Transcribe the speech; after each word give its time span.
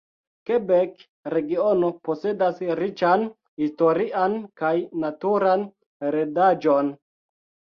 Kebek-regiono 0.49 1.89
posedas 2.07 2.63
riĉan 2.81 3.27
historian 3.65 4.39
kaj 4.63 4.73
naturan 5.05 5.69
heredaĵon. 6.07 6.91